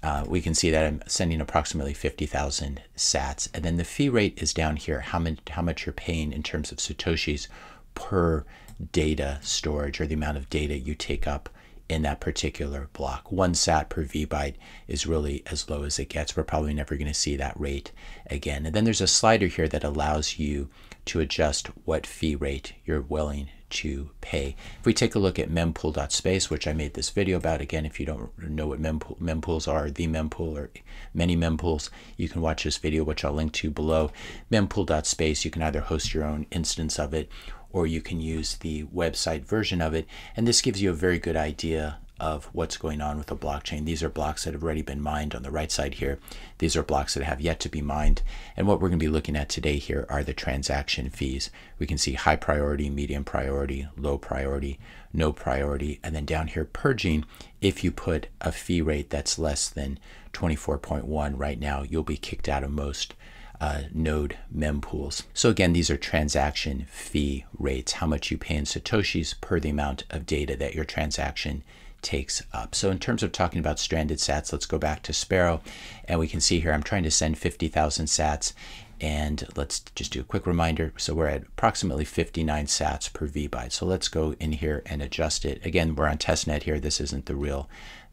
Uh, 0.02 0.24
we 0.26 0.40
can 0.40 0.54
see 0.54 0.70
that 0.70 0.86
I'm 0.86 1.02
sending 1.06 1.40
approximately 1.40 1.94
50,000 1.94 2.82
sats. 2.96 3.48
And 3.52 3.64
then 3.64 3.76
the 3.76 3.84
fee 3.84 4.08
rate 4.08 4.38
is 4.40 4.54
down 4.54 4.76
here, 4.76 5.00
how, 5.00 5.18
much, 5.18 5.38
how 5.50 5.62
much 5.62 5.86
you're 5.86 5.92
paying 5.92 6.32
in 6.32 6.42
terms 6.42 6.70
of 6.70 6.78
Satoshis 6.78 7.48
per 7.94 8.44
data 8.92 9.38
storage 9.42 10.00
or 10.00 10.06
the 10.06 10.14
amount 10.14 10.36
of 10.36 10.50
data 10.50 10.78
you 10.78 10.94
take 10.94 11.26
up 11.26 11.48
in 11.88 12.02
that 12.02 12.20
particular 12.20 12.88
block. 12.92 13.30
One 13.30 13.54
sat 13.54 13.88
per 13.88 14.04
vbyte 14.04 14.54
is 14.88 15.06
really 15.06 15.42
as 15.46 15.70
low 15.70 15.84
as 15.84 15.98
it 15.98 16.08
gets. 16.08 16.36
We're 16.36 16.42
probably 16.42 16.74
never 16.74 16.96
going 16.96 17.06
to 17.06 17.14
see 17.14 17.36
that 17.36 17.58
rate 17.58 17.92
again. 18.28 18.66
And 18.66 18.74
then 18.74 18.84
there's 18.84 19.00
a 19.00 19.06
slider 19.06 19.46
here 19.46 19.68
that 19.68 19.84
allows 19.84 20.38
you 20.38 20.68
to 21.06 21.20
adjust 21.20 21.68
what 21.84 22.06
fee 22.06 22.34
rate 22.34 22.74
you're 22.84 23.00
willing 23.00 23.48
to 23.70 24.10
pay. 24.20 24.56
If 24.78 24.86
we 24.86 24.94
take 24.94 25.14
a 25.14 25.18
look 25.18 25.38
at 25.38 25.50
mempool.space, 25.50 26.50
which 26.50 26.66
I 26.66 26.72
made 26.72 26.94
this 26.94 27.10
video 27.10 27.36
about, 27.36 27.60
again, 27.60 27.86
if 27.86 27.98
you 27.98 28.06
don't 28.06 28.30
know 28.38 28.68
what 28.68 28.80
mempool, 28.80 29.18
mempools 29.18 29.66
are, 29.70 29.90
the 29.90 30.06
mempool 30.06 30.56
or 30.56 30.70
many 31.12 31.36
mempools, 31.36 31.90
you 32.16 32.28
can 32.28 32.40
watch 32.40 32.64
this 32.64 32.78
video, 32.78 33.04
which 33.04 33.24
I'll 33.24 33.32
link 33.32 33.52
to 33.54 33.70
below. 33.70 34.10
Mempool.space, 34.50 35.44
you 35.44 35.50
can 35.50 35.62
either 35.62 35.80
host 35.80 36.14
your 36.14 36.24
own 36.24 36.46
instance 36.50 36.98
of 36.98 37.14
it 37.14 37.30
or 37.72 37.86
you 37.86 38.00
can 38.00 38.20
use 38.20 38.56
the 38.56 38.84
website 38.84 39.44
version 39.44 39.82
of 39.82 39.94
it. 39.94 40.06
And 40.36 40.46
this 40.46 40.62
gives 40.62 40.80
you 40.80 40.90
a 40.90 40.94
very 40.94 41.18
good 41.18 41.36
idea 41.36 41.98
of 42.18 42.46
what's 42.46 42.76
going 42.76 43.00
on 43.00 43.18
with 43.18 43.26
the 43.26 43.36
blockchain. 43.36 43.84
These 43.84 44.02
are 44.02 44.08
blocks 44.08 44.44
that 44.44 44.54
have 44.54 44.62
already 44.62 44.82
been 44.82 45.00
mined 45.00 45.34
on 45.34 45.42
the 45.42 45.50
right 45.50 45.70
side 45.70 45.94
here. 45.94 46.18
These 46.58 46.76
are 46.76 46.82
blocks 46.82 47.14
that 47.14 47.24
have 47.24 47.40
yet 47.40 47.60
to 47.60 47.68
be 47.68 47.82
mined. 47.82 48.22
And 48.56 48.66
what 48.66 48.80
we're 48.80 48.88
going 48.88 48.98
to 48.98 49.04
be 49.04 49.10
looking 49.10 49.36
at 49.36 49.48
today 49.48 49.76
here 49.76 50.06
are 50.08 50.24
the 50.24 50.32
transaction 50.32 51.10
fees. 51.10 51.50
We 51.78 51.86
can 51.86 51.98
see 51.98 52.14
high 52.14 52.36
priority, 52.36 52.88
medium 52.88 53.24
priority, 53.24 53.88
low 53.96 54.18
priority, 54.18 54.78
no 55.12 55.32
priority, 55.32 56.00
and 56.02 56.14
then 56.14 56.24
down 56.24 56.48
here 56.48 56.64
purging, 56.64 57.24
if 57.60 57.84
you 57.84 57.90
put 57.90 58.28
a 58.40 58.52
fee 58.52 58.80
rate 58.80 59.10
that's 59.10 59.38
less 59.38 59.68
than 59.68 59.98
24.1 60.32 61.34
right 61.36 61.58
now, 61.58 61.82
you'll 61.82 62.02
be 62.02 62.16
kicked 62.16 62.48
out 62.48 62.64
of 62.64 62.70
most 62.70 63.14
uh, 63.60 63.82
node 63.92 64.36
mempools. 64.54 65.24
So 65.32 65.50
again, 65.50 65.72
these 65.72 65.90
are 65.90 65.96
transaction 65.96 66.86
fee 66.90 67.44
rates, 67.58 67.92
how 67.92 68.06
much 68.06 68.30
you 68.30 68.38
pay 68.38 68.56
in 68.56 68.64
Satoshis 68.64 69.40
per 69.40 69.60
the 69.60 69.70
amount 69.70 70.04
of 70.10 70.26
data 70.26 70.56
that 70.56 70.74
your 70.74 70.84
transaction 70.84 71.62
takes 72.06 72.40
up. 72.52 72.72
So 72.72 72.92
in 72.92 73.00
terms 73.00 73.24
of 73.24 73.32
talking 73.32 73.58
about 73.58 73.80
stranded 73.80 74.18
sats, 74.18 74.52
let's 74.52 74.64
go 74.64 74.78
back 74.78 75.02
to 75.02 75.12
Sparrow 75.12 75.60
and 76.04 76.20
we 76.20 76.28
can 76.28 76.40
see 76.40 76.60
here 76.60 76.72
I'm 76.72 76.84
trying 76.84 77.02
to 77.02 77.10
send 77.10 77.36
50,000 77.36 78.06
sats 78.06 78.52
and 79.00 79.44
let's 79.56 79.80
just 79.80 80.12
do 80.12 80.20
a 80.20 80.24
quick 80.24 80.46
reminder. 80.46 80.92
So 80.96 81.14
we're 81.14 81.26
at 81.26 81.42
approximately 81.42 82.04
59 82.04 82.66
sats 82.66 83.12
per 83.12 83.26
vbyte. 83.26 83.72
So 83.72 83.86
let's 83.86 84.06
go 84.06 84.36
in 84.38 84.52
here 84.52 84.84
and 84.86 85.02
adjust 85.02 85.44
it. 85.44 85.66
Again, 85.66 85.96
we're 85.96 86.06
on 86.06 86.18
testnet 86.18 86.62
here. 86.62 86.78
This 86.78 87.00
isn't 87.00 87.26
the 87.26 87.34
real 87.34 87.68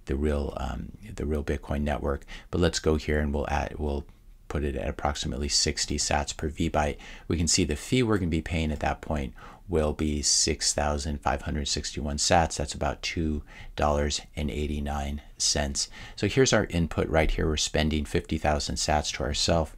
the 0.06 0.16
real 0.16 0.58
um, 0.58 0.94
the 1.16 1.28
real 1.28 1.44
Bitcoin 1.44 1.84
network. 1.84 2.26
But 2.50 2.62
let's 2.62 2.80
go 2.80 2.96
here 2.96 3.20
and 3.20 3.32
we'll 3.32 3.50
add 3.50 3.76
we'll 3.78 4.06
put 4.48 4.64
it 4.64 4.76
at 4.76 4.90
approximately 4.90 5.50
60 5.50 5.98
sats 5.98 6.36
per 6.36 6.50
vbyte. 6.50 6.98
We 7.28 7.38
can 7.38 7.48
see 7.48 7.64
the 7.64 7.76
fee 7.76 8.02
we're 8.02 8.18
going 8.18 8.30
to 8.30 8.38
be 8.38 8.42
paying 8.42 8.72
at 8.72 8.80
that 8.80 9.02
point 9.02 9.36
will 9.70 9.93
be 9.93 10.22
6,561 10.22 12.17
sats. 12.17 12.58
That's 12.58 12.74
about 12.74 13.01
$2.89. 13.01 15.88
So 16.15 16.27
here's 16.27 16.53
our 16.53 16.65
input 16.65 17.08
right 17.08 17.32
here. 17.32 17.48
We're 17.48 17.58
spending 17.58 18.05
50,000 18.05 18.75
sats 18.75 19.12
to 19.13 19.24
ourselves 19.24 19.72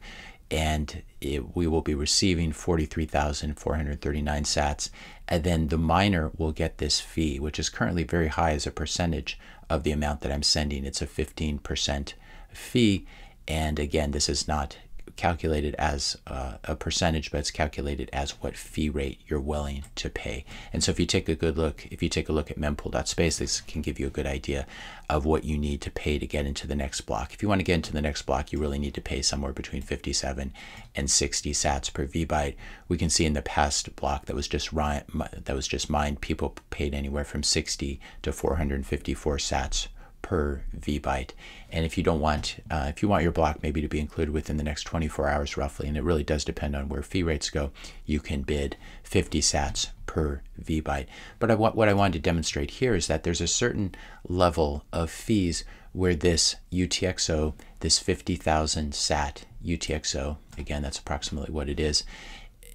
and 0.50 1.02
it, 1.20 1.56
we 1.56 1.66
will 1.66 1.82
be 1.82 1.94
receiving 1.94 2.52
43,439 2.52 4.44
sats. 4.44 4.90
And 5.28 5.42
then 5.42 5.68
the 5.68 5.78
miner 5.78 6.30
will 6.36 6.52
get 6.52 6.78
this 6.78 7.00
fee, 7.00 7.40
which 7.40 7.58
is 7.58 7.68
currently 7.68 8.04
very 8.04 8.28
high 8.28 8.52
as 8.52 8.66
a 8.66 8.70
percentage 8.70 9.38
of 9.68 9.82
the 9.82 9.90
amount 9.90 10.20
that 10.20 10.30
I'm 10.30 10.44
sending. 10.44 10.84
It's 10.84 11.02
a 11.02 11.06
15% 11.06 12.12
fee. 12.50 13.06
And 13.48 13.78
again, 13.78 14.10
this 14.12 14.28
is 14.28 14.46
not 14.46 14.76
calculated 15.16 15.74
as 15.76 16.16
uh, 16.26 16.54
a 16.64 16.76
percentage, 16.76 17.30
but 17.30 17.38
it's 17.38 17.50
calculated 17.50 18.10
as 18.12 18.32
what 18.42 18.56
fee 18.56 18.88
rate 18.88 19.20
you're 19.26 19.40
willing 19.40 19.84
to 19.96 20.10
pay. 20.10 20.44
And 20.72 20.82
so 20.82 20.90
if 20.90 21.00
you 21.00 21.06
take 21.06 21.28
a 21.28 21.34
good 21.34 21.56
look, 21.56 21.86
if 21.90 22.02
you 22.02 22.08
take 22.08 22.28
a 22.28 22.32
look 22.32 22.50
at 22.50 22.58
mempool.space, 22.58 23.38
this 23.38 23.60
can 23.62 23.82
give 23.82 23.98
you 23.98 24.06
a 24.06 24.10
good 24.10 24.26
idea 24.26 24.66
of 25.08 25.24
what 25.24 25.44
you 25.44 25.56
need 25.56 25.80
to 25.80 25.90
pay 25.90 26.18
to 26.18 26.26
get 26.26 26.46
into 26.46 26.66
the 26.66 26.74
next 26.74 27.02
block. 27.02 27.32
If 27.32 27.42
you 27.42 27.48
want 27.48 27.60
to 27.60 27.64
get 27.64 27.74
into 27.74 27.92
the 27.92 28.02
next 28.02 28.22
block, 28.22 28.52
you 28.52 28.58
really 28.58 28.78
need 28.78 28.94
to 28.94 29.00
pay 29.00 29.22
somewhere 29.22 29.52
between 29.52 29.82
57 29.82 30.52
and 30.94 31.10
60 31.10 31.52
sats 31.52 31.92
per 31.92 32.06
vbyte. 32.06 32.54
We 32.88 32.98
can 32.98 33.10
see 33.10 33.24
in 33.24 33.32
the 33.32 33.42
past 33.42 33.94
block 33.96 34.26
that 34.26 34.36
was 34.36 34.48
just 34.48 34.74
that 34.74 35.54
was 35.54 35.68
just 35.68 35.90
mined, 35.90 36.20
people 36.20 36.54
paid 36.70 36.94
anywhere 36.94 37.24
from 37.24 37.42
60 37.42 38.00
to 38.22 38.32
454 38.32 39.36
sats 39.36 39.88
per 40.26 40.60
vbyte. 40.76 41.30
And 41.70 41.86
if 41.86 41.96
you 41.96 42.02
don't 42.02 42.18
want, 42.18 42.56
uh, 42.68 42.86
if 42.88 43.00
you 43.00 43.08
want 43.08 43.22
your 43.22 43.30
block 43.30 43.62
maybe 43.62 43.80
to 43.80 43.86
be 43.86 44.00
included 44.00 44.32
within 44.32 44.56
the 44.56 44.64
next 44.64 44.82
24 44.82 45.28
hours 45.28 45.56
roughly, 45.56 45.86
and 45.86 45.96
it 45.96 46.02
really 46.02 46.24
does 46.24 46.44
depend 46.44 46.74
on 46.74 46.88
where 46.88 47.04
fee 47.04 47.22
rates 47.22 47.48
go, 47.48 47.70
you 48.04 48.18
can 48.18 48.42
bid 48.42 48.76
50 49.04 49.40
sats 49.40 49.90
per 50.06 50.42
vbyte. 50.60 51.06
But 51.38 51.52
I, 51.52 51.54
what 51.54 51.88
I 51.88 51.94
wanted 51.94 52.14
to 52.14 52.28
demonstrate 52.28 52.72
here 52.72 52.96
is 52.96 53.06
that 53.06 53.22
there's 53.22 53.40
a 53.40 53.46
certain 53.46 53.94
level 54.26 54.84
of 54.92 55.12
fees 55.12 55.62
where 55.92 56.16
this 56.16 56.56
UTXO, 56.72 57.54
this 57.78 58.00
50,000 58.00 58.96
sat 58.96 59.44
UTXO, 59.64 60.38
again, 60.58 60.82
that's 60.82 60.98
approximately 60.98 61.52
what 61.52 61.68
it 61.68 61.78
is, 61.78 62.02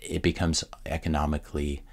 it 0.02 0.22
becomes 0.22 0.64
economically 0.86 1.84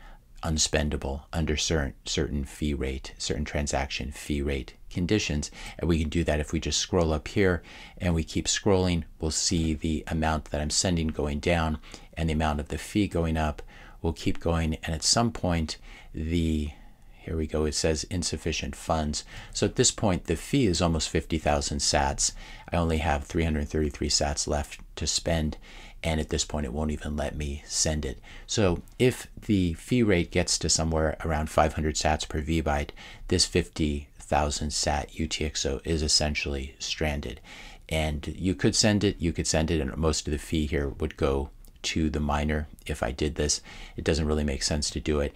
unspendable 0.43 1.23
under 1.33 1.57
certain 1.57 1.95
certain 2.05 2.45
fee 2.45 2.75
rate, 2.75 3.15
certain 3.19 3.45
transaction 3.45 4.13
fee 4.13 4.43
rate 4.43 4.75
conditions. 4.91 5.51
And 5.79 5.89
we 5.89 6.01
can 6.01 6.09
do 6.09 6.25
that 6.25 6.41
if 6.41 6.53
we 6.53 6.61
just 6.61 6.79
scroll 6.79 7.13
up 7.13 7.29
here 7.29 7.63
and 7.99 8.15
we 8.15 8.25
keep 8.25 8.47
scrolling, 8.47 9.05
we'll 9.21 9.31
see 9.31 9.75
the 9.75 10.05
amount 10.07 10.47
that 10.47 10.61
I'm 10.61 10.71
sending 10.71 11.09
going 11.09 11.41
down 11.41 11.79
and 12.15 12.29
the 12.29 12.35
amount 12.35 12.61
of 12.61 12.69
the 12.69 12.79
fee 12.79 13.09
going 13.09 13.37
up 13.37 13.63
We'll 14.03 14.13
keep 14.13 14.41
going. 14.41 14.77
And 14.83 14.95
at 14.95 15.03
some 15.03 15.33
point, 15.33 15.77
the 16.15 16.71
here 17.17 17.37
we 17.37 17.47
go, 17.47 17.67
it 17.67 17.75
says 17.75 18.05
insufficient 18.05 18.75
funds. 18.75 19.23
So 19.53 19.67
at 19.67 19.77
this 19.77 19.91
point, 19.91 20.25
the 20.25 20.37
fee 20.37 20.65
is 20.65 20.81
almost 20.81 21.11
50,000 21.11 21.77
sats. 21.77 22.33
I 22.73 22.77
only 22.77 22.99
have 22.99 23.25
333 23.25 24.09
sats 24.09 24.49
left 24.49 24.81
to 24.97 25.07
spend 25.07 25.59
and 26.03 26.21
at 26.21 26.29
this 26.29 26.45
point 26.45 26.67
it 26.67 26.73
won't 26.73 26.91
even 26.91 27.17
let 27.17 27.37
me 27.37 27.63
send 27.67 28.05
it. 28.05 28.19
So 28.47 28.83
if 28.99 29.27
the 29.47 29.75
fee 29.75 30.03
rate 30.03 30.31
gets 30.31 30.59
to 30.59 30.69
somewhere 30.69 31.17
around 31.25 31.51
500 31.51 31.95
sats 31.95 32.29
per 32.29 32.41
vbyte, 32.41 32.91
this 33.29 33.45
50,000 33.47 34.73
sat 34.73 35.11
UTXO 35.13 35.81
is 35.85 36.03
essentially 36.03 36.75
stranded. 36.79 37.41
And 37.89 38.35
you 38.37 38.55
could 38.55 38.77
send 38.77 39.03
it, 39.03 39.17
you 39.19 39.33
could 39.33 39.47
send 39.47 39.71
it, 39.71 39.81
and 39.81 39.97
most 39.97 40.27
of 40.27 40.33
the 40.33 40.39
fee 40.39 40.67
here 40.67 40.89
would 40.89 41.17
go 41.17 41.51
to 41.81 42.11
the 42.11 42.21
miner 42.21 42.69
if 42.87 43.03
I 43.03 43.13
did 43.13 43.37
this. 43.37 43.61
It 43.97 44.05
doesn't 44.05 44.27
really 44.27 44.45
make 44.45 44.63
sense 44.63 44.91
to 44.91 45.01
do 45.01 45.21
it. 45.21 45.33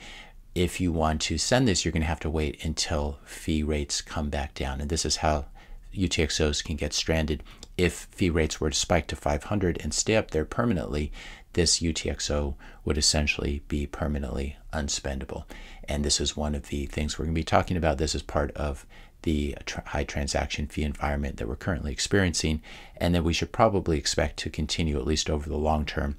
If 0.54 0.81
you 0.81 0.92
want 0.92 1.23
to 1.23 1.38
send 1.38 1.66
this, 1.66 1.85
you're 1.85 1.92
going 1.92 2.02
to 2.02 2.09
have 2.09 2.21
to 2.21 2.31
wait 2.31 2.62
until 2.62 3.19
fee 3.25 3.62
rates 3.62 4.02
come 4.02 4.28
back 4.28 4.54
down. 4.54 4.81
And 4.81 4.90
this 4.90 5.07
is 5.07 5.16
how 5.16 5.47
UTXOs 5.95 6.62
can 6.62 6.76
get 6.76 6.92
stranded 6.92 7.42
if 7.76 8.09
fee 8.11 8.31
rates 8.31 8.61
were 8.61 8.71
to 8.71 8.76
spike 8.76 9.07
to 9.09 9.17
500 9.17 9.79
and 9.83 9.95
stay 9.95 10.17
up 10.17 10.31
there 10.31 10.45
permanently, 10.45 11.12
this 11.55 11.81
UTXO 11.81 12.55
would 12.85 12.99
essentially 12.99 13.62
be 13.69 13.87
permanently 13.87 14.57
unspendable. 14.73 15.45
And 15.85 16.05
this 16.05 16.21
is 16.21 16.37
one 16.37 16.55
of 16.55 16.69
the 16.69 16.87
things 16.87 17.19
we're 17.19 17.26
going 17.26 17.35
to 17.35 17.41
be 17.41 17.45
talking 17.45 17.76
about. 17.76 17.99
This 17.99 18.14
is 18.14 18.23
part 18.23 18.50
of 18.52 18.87
the 19.23 19.57
high 19.87 20.05
transaction 20.05 20.67
fee 20.67 20.83
environment 20.83 21.37
that 21.37 21.49
we're 21.49 21.57
currently 21.57 21.93
experiencing, 21.93 22.61
and 22.97 23.14
that 23.14 23.25
we 23.25 23.33
should 23.33 23.52
probably 23.52 23.97
expect 23.97 24.37
to 24.38 24.50
continue 24.50 24.99
at 24.99 25.07
least 25.07 25.31
over 25.31 25.49
the 25.49 25.57
long 25.57 25.85
term 25.85 26.17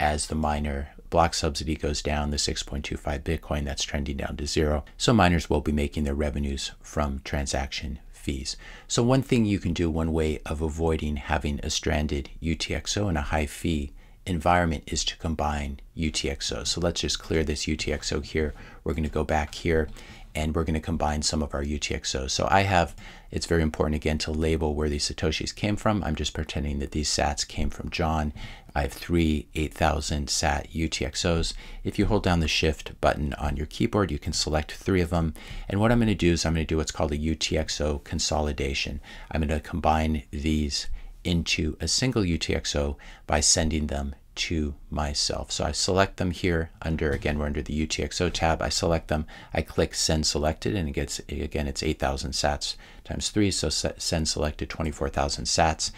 as 0.00 0.26
the 0.26 0.34
miner 0.34 0.88
block 1.10 1.34
subsidy 1.34 1.76
goes 1.76 2.02
down, 2.02 2.30
the 2.30 2.36
6.25 2.36 3.22
Bitcoin 3.22 3.64
that's 3.64 3.84
trending 3.84 4.16
down 4.16 4.36
to 4.36 4.46
zero. 4.46 4.84
So 4.96 5.12
miners 5.12 5.48
will 5.48 5.60
be 5.60 5.72
making 5.72 6.04
their 6.04 6.14
revenues 6.14 6.72
from 6.80 7.20
transaction 7.24 8.00
fees. 8.26 8.56
So 8.88 9.04
one 9.04 9.22
thing 9.22 9.44
you 9.44 9.60
can 9.60 9.72
do, 9.72 9.88
one 9.88 10.12
way 10.12 10.40
of 10.44 10.60
avoiding 10.60 11.14
having 11.14 11.60
a 11.62 11.70
stranded 11.70 12.28
UTXO 12.42 13.08
and 13.08 13.16
a 13.16 13.28
high 13.32 13.46
fee 13.46 13.92
environment 14.26 14.82
is 14.88 15.04
to 15.04 15.16
combine 15.18 15.78
UTXO. 15.96 16.66
So 16.66 16.80
let's 16.80 17.02
just 17.02 17.20
clear 17.20 17.44
this 17.44 17.66
UTXO 17.66 18.24
here. 18.24 18.52
We're 18.82 18.94
going 18.94 19.04
to 19.04 19.20
go 19.20 19.22
back 19.22 19.54
here 19.54 19.88
and 20.36 20.54
we're 20.54 20.64
going 20.64 20.74
to 20.74 20.80
combine 20.80 21.22
some 21.22 21.42
of 21.42 21.54
our 21.54 21.64
UTXOs. 21.64 22.30
So 22.30 22.46
I 22.50 22.60
have, 22.60 22.94
it's 23.30 23.46
very 23.46 23.62
important 23.62 23.96
again 23.96 24.18
to 24.18 24.30
label 24.30 24.74
where 24.74 24.90
these 24.90 25.10
Satoshis 25.10 25.54
came 25.54 25.76
from. 25.76 26.04
I'm 26.04 26.14
just 26.14 26.34
pretending 26.34 26.78
that 26.80 26.92
these 26.92 27.08
sats 27.08 27.48
came 27.48 27.70
from 27.70 27.88
John. 27.88 28.34
I 28.74 28.82
have 28.82 28.92
three 28.92 29.48
8000 29.54 30.28
sat 30.28 30.70
UTXOs. 30.70 31.54
If 31.82 31.98
you 31.98 32.04
hold 32.04 32.22
down 32.22 32.40
the 32.40 32.48
shift 32.48 33.00
button 33.00 33.32
on 33.34 33.56
your 33.56 33.64
keyboard, 33.64 34.10
you 34.10 34.18
can 34.18 34.34
select 34.34 34.72
three 34.72 35.00
of 35.00 35.08
them. 35.08 35.32
And 35.70 35.80
what 35.80 35.90
I'm 35.90 35.98
going 35.98 36.08
to 36.08 36.14
do 36.14 36.32
is 36.32 36.44
I'm 36.44 36.52
going 36.52 36.66
to 36.66 36.68
do 36.68 36.76
what's 36.76 36.92
called 36.92 37.12
a 37.12 37.18
UTXO 37.18 38.04
consolidation. 38.04 39.00
I'm 39.32 39.40
going 39.40 39.48
to 39.48 39.66
combine 39.66 40.24
these 40.30 40.88
into 41.24 41.78
a 41.80 41.88
single 41.88 42.22
UTXO 42.22 42.96
by 43.26 43.40
sending 43.40 43.86
them 43.86 44.14
to 44.36 44.74
myself. 44.90 45.50
So 45.50 45.64
I 45.64 45.72
select 45.72 46.18
them 46.18 46.30
here 46.30 46.70
under, 46.82 47.10
again, 47.10 47.38
we're 47.38 47.46
under 47.46 47.62
the 47.62 47.86
UTXO 47.86 48.32
tab. 48.32 48.62
I 48.62 48.68
select 48.68 49.08
them, 49.08 49.26
I 49.52 49.62
click 49.62 49.94
send 49.94 50.26
selected, 50.26 50.74
and 50.74 50.88
it 50.88 50.92
gets, 50.92 51.18
again, 51.28 51.66
it's 51.66 51.82
8,000 51.82 52.32
sats 52.32 52.76
times 53.04 53.30
three. 53.30 53.50
So 53.50 53.68
send 53.68 54.28
selected 54.28 54.70
24,000 54.70 55.44
sats. 55.44 55.90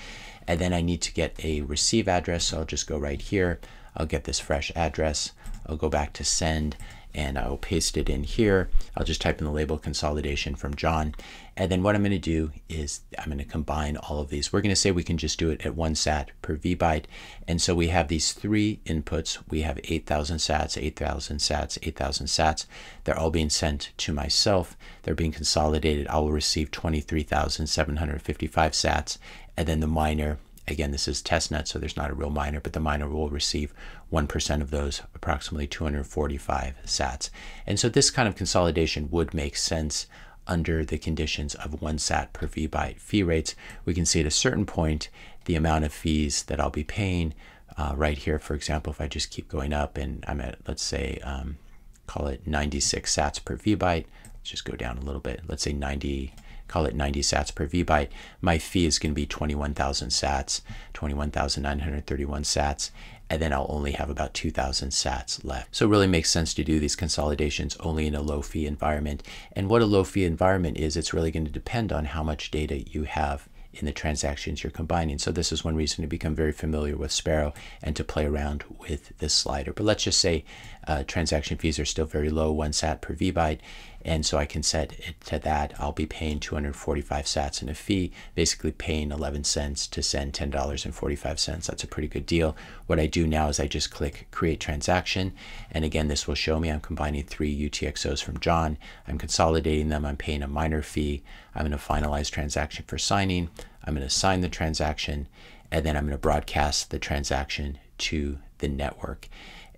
And 0.47 0.61
then 0.61 0.73
I 0.73 0.81
need 0.81 1.03
to 1.03 1.13
get 1.13 1.45
a 1.45 1.61
receive 1.63 2.09
address. 2.09 2.47
So 2.47 2.59
I'll 2.59 2.65
just 2.65 2.87
go 2.87 2.97
right 2.97 3.21
here. 3.21 3.61
I'll 3.97 4.07
get 4.07 4.25
this 4.25 4.41
fresh 4.41 4.73
address. 4.75 5.33
I'll 5.67 5.77
go 5.77 5.91
back 5.91 6.13
to 6.15 6.25
send 6.25 6.77
and 7.15 7.39
I'll 7.39 7.57
paste 7.57 7.97
it 7.97 8.09
in 8.09 8.25
here. 8.25 8.69
I'll 8.97 9.05
just 9.05 9.21
type 9.21 9.39
in 9.39 9.45
the 9.45 9.53
label 9.53 9.79
consolidation 9.79 10.55
from 10.55 10.75
John. 10.75 11.15
And 11.57 11.73
then 11.73 11.83
what 11.83 11.95
I'm 11.95 12.03
going 12.03 12.13
to 12.13 12.19
do 12.19 12.53
is 12.69 13.01
I'm 13.19 13.27
going 13.27 13.39
to 13.39 13.45
combine 13.45 13.97
all 13.97 14.21
of 14.21 14.29
these. 14.29 14.53
We're 14.53 14.61
going 14.61 14.71
to 14.71 14.77
say 14.77 14.91
we 14.91 15.03
can 15.03 15.19
just 15.19 15.39
do 15.39 15.51
it 15.51 15.65
at 15.67 15.75
one 15.75 15.95
sat 15.95 16.31
per 16.41 16.57
vbyte. 16.57 17.05
And 17.49 17.61
so 17.61 17.75
we 17.75 17.89
have 17.89 18.09
these 18.09 18.33
three 18.33 18.81
inputs. 18.87 19.39
We 19.51 19.63
have 19.63 19.81
8,000 19.83 20.37
sats, 20.37 20.81
8,000 20.81 21.39
sats, 21.39 21.79
8,000 21.83 22.27
sats. 22.27 22.67
They're 23.05 23.19
all 23.19 23.31
being 23.31 23.51
sent 23.51 23.91
to 23.99 24.13
myself. 24.13 24.77
They're 25.03 25.15
being 25.15 25.33
consolidated. 25.33 26.07
I 26.09 26.19
will 26.19 26.33
receive 26.33 26.71
23,755 26.71 28.73
sats. 28.73 29.19
And 29.57 29.67
then 29.67 29.81
the 29.81 29.89
miner 29.89 30.39
again, 30.71 30.91
this 30.91 31.09
is 31.09 31.23
testnet, 31.23 31.67
so 31.67 31.79
there's 31.79 31.97
not 31.97 32.11
a 32.11 32.15
real 32.15 32.31
miner, 32.31 32.61
but 32.61 32.73
the 32.73 32.81
miner 32.81 33.09
will 33.09 33.31
receive 33.31 33.73
1% 34.13 34.61
of 34.61 34.71
those, 34.71 35.03
approximately 35.15 35.67
245 35.67 36.75
sats. 36.85 37.31
And 37.67 37.79
so 37.79 37.89
this 37.89 38.11
kind 38.11 38.29
of 38.29 38.37
consolidation 38.37 39.11
would 39.11 39.35
make 39.35 39.57
sense 39.57 40.07
under 40.47 40.85
the 40.85 40.99
conditions 40.99 41.55
of 41.55 41.81
one 41.83 41.99
sat 41.99 42.33
per 42.33 42.47
vbyte 42.47 42.99
fee 42.99 43.23
rates. 43.23 43.55
We 43.85 43.95
can 43.95 44.07
see 44.07 44.21
at 44.21 44.27
a 44.27 44.31
certain 44.31 44.65
point 44.65 45.11
the 45.45 45.55
amount 45.55 45.85
of 45.85 45.93
fees 45.93 46.45
that 46.45 46.59
I'll 46.59 46.71
be 46.71 46.85
paying. 46.85 47.35
Uh, 47.77 47.93
right 47.95 48.19
here, 48.19 48.39
for 48.39 48.55
example, 48.55 48.93
if 48.93 49.01
I 49.01 49.07
just 49.07 49.31
keep 49.31 49.49
going 49.49 49.73
up 49.73 49.97
and 49.97 50.25
I'm 50.27 50.41
at, 50.41 50.59
let's 50.67 50.83
say, 50.83 51.19
um, 51.23 51.59
call 52.07 52.27
it 52.27 52.47
96 52.47 53.15
sats 53.15 53.45
per 53.45 53.57
vbyte. 53.57 54.07
Let's 54.25 54.51
just 54.51 54.65
go 54.65 54.75
down 54.75 54.99
a 54.99 55.03
little 55.03 55.21
bit. 55.21 55.43
Let's 55.47 55.63
say 55.63 55.73
90, 55.73 56.35
call 56.69 56.87
it 56.87 56.95
90 56.95 57.21
sats 57.23 57.55
per 57.55 57.67
vbyte. 57.67 58.09
My 58.41 58.59
fee 58.59 58.87
is 58.87 58.99
going 58.99 59.13
to 59.13 59.15
be 59.15 59.27
21,000 59.27 60.11
sats, 60.11 60.61
21,931 60.93 62.43
sats 62.43 62.91
and 63.31 63.43
then 63.43 63.53
I'll 63.53 63.67
only 63.69 63.93
have 63.93 64.11
about 64.11 64.35
2,000 64.35 64.91
sats 64.91 65.45
left. 65.45 65.75
So 65.75 65.87
it 65.87 65.91
really 65.91 66.07
makes 66.07 66.31
sense 66.31 66.55
to 66.55 66.65
do 66.65 66.81
these 66.81 66.97
consolidations 66.97 67.77
only 67.81 68.07
in 68.07 68.15
a 68.15 68.23
low 68.23 68.43
fee 68.43 68.67
environment. 68.67 69.23
And 69.53 69.69
what 69.69 69.83
a 69.83 69.87
low 69.87 70.05
fee 70.05 70.25
environment 70.25 70.79
is, 70.79 70.97
it's 70.97 71.13
really 71.13 71.31
going 71.31 71.45
to 71.45 71.51
depend 71.51 71.93
on 71.93 72.07
how 72.07 72.23
much 72.23 72.51
data 72.51 72.79
you 72.89 73.05
have 73.05 73.49
in 73.75 73.85
the 73.85 73.93
transactions 73.93 74.63
you're 74.63 74.71
combining. 74.71 75.19
So 75.19 75.31
this 75.31 75.53
is 75.53 75.63
one 75.63 75.77
reason 75.77 76.03
to 76.03 76.09
become 76.09 76.35
very 76.35 76.53
familiar 76.53 76.97
with 76.97 77.13
Sparrow 77.13 77.53
and 77.83 77.95
to 77.97 78.03
play 78.03 78.25
around 78.25 78.65
with 78.89 79.17
this 79.19 79.35
slider. 79.35 79.73
But 79.73 79.85
let's 79.85 80.05
just 80.05 80.21
say 80.21 80.45
uh, 80.87 81.05
transaction 81.07 81.59
fees 81.59 81.79
are 81.79 81.85
still 81.85 82.07
very 82.07 82.31
low, 82.31 82.51
one 82.51 82.73
sat 82.73 83.03
per 83.03 83.15
vbyte. 83.15 83.61
And 84.05 84.25
so 84.25 84.39
I 84.39 84.47
can 84.47 84.63
set 84.63 84.93
it 84.93 85.21
to 85.27 85.39
that. 85.41 85.75
I'll 85.79 85.93
be 85.93 86.07
paying 86.07 86.39
245 86.41 87.25
sats 87.25 87.63
in 87.63 87.69
a 87.69 87.75
fee, 87.75 88.13
basically 88.35 88.73
paying 88.73 89.11
11 89.11 89.45
cents 89.45 89.87
to 89.89 90.03
send 90.03 90.33
$10.45. 90.33 91.67
That's 91.67 91.85
a 91.85 91.89
pretty 91.89 92.09
good 92.09 92.25
deal. 92.25 92.57
What 92.87 93.01
I 93.01 93.07
do 93.07 93.27
now 93.27 93.49
is 93.49 93.59
I 93.59 93.67
just 93.67 93.91
click 93.91 94.29
create 94.31 94.61
transaction. 94.61 95.33
And 95.71 95.85
again, 95.85 96.09
this 96.09 96.27
will 96.27 96.37
show 96.37 96.61
me 96.61 96.71
I'm 96.71 96.81
combining 96.81 97.25
three 97.25 97.55
UTXOs 97.69 98.23
from 98.23 98.39
John. 98.39 98.79
I'm 99.07 99.19
consolidating 99.19 99.89
them. 99.89 100.05
I'm 100.05 100.17
paying 100.17 100.43
a 100.43 100.49
minor 100.49 100.83
fee. 100.83 101.23
I'm 101.55 101.67
going 101.67 101.79
to 101.79 101.85
finalize 101.85 102.31
transaction 102.31 102.85
for 102.87 102.99
signing. 102.99 103.51
I'm 103.85 103.95
going 103.95 104.07
to 104.07 104.15
sign 104.15 104.43
the 104.43 104.49
transaction. 104.49 105.29
And 105.71 105.85
then 105.85 105.97
I'm 105.97 106.05
going 106.05 106.13
to 106.13 106.19
broadcast 106.19 106.91
the 106.91 106.99
transaction 106.99 107.79
to 107.99 108.39
the 108.59 108.69
network. 108.69 109.29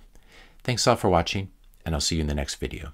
Thanks 0.64 0.88
all 0.88 0.96
for 0.96 1.10
watching, 1.10 1.52
and 1.86 1.94
I'll 1.94 2.02
see 2.02 2.16
you 2.16 2.22
in 2.22 2.28
the 2.28 2.34
next 2.34 2.56
video. 2.56 2.94